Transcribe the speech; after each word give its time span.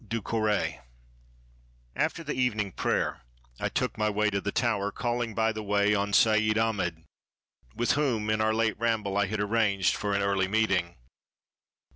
DU 0.07 0.19
COURET 0.23 0.81
After 1.95 2.23
the 2.23 2.33
evening 2.33 2.71
prayer, 2.71 3.21
I 3.59 3.69
took 3.69 3.99
my 3.99 4.09
way 4.09 4.31
to 4.31 4.41
the 4.41 4.51
Tower, 4.51 4.91
calling 4.91 5.35
by 5.35 5.51
the 5.51 5.61
way 5.61 5.93
on 5.93 6.11
Seid 6.11 6.57
Ahmed, 6.57 7.03
with 7.75 7.91
whom 7.91 8.31
in 8.31 8.41
our 8.41 8.51
late 8.55 8.79
ramble 8.79 9.15
I 9.15 9.27
had 9.27 9.39
arranged 9.39 9.95
for 9.95 10.15
an 10.15 10.23
early 10.23 10.47
meeting. 10.47 10.95